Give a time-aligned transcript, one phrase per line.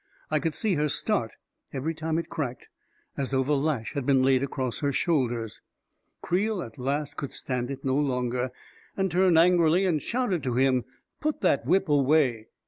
[0.31, 1.33] I could see her start,
[1.71, 2.69] every time it cracked,
[3.17, 5.61] as though the lash had been laid across her shoulders.
[6.23, 8.49] Creel, at last, could stand it no longer,
[8.97, 10.87] and turned angrily and shouted to him to
[11.19, 12.47] put the whip away.